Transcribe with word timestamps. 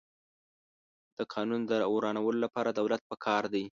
د 1.17 1.19
قانون 1.33 1.61
د 1.69 1.71
ورانولو 1.95 2.39
لپاره 2.45 2.69
دولت 2.71 3.01
پکار 3.11 3.43
دی. 3.53 3.63